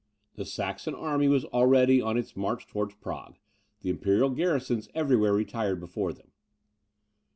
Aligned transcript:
The 0.33 0.45
Saxon 0.45 0.95
army 0.95 1.27
was 1.27 1.45
already 1.45 2.01
on 2.01 2.17
its 2.17 2.35
march 2.35 2.65
towards 2.65 2.95
Prague, 2.95 3.35
the 3.81 3.91
imperial 3.91 4.31
garrisons 4.31 4.89
everywhere 4.95 5.33
retired 5.33 5.79
before 5.79 6.11
them. 6.11 6.31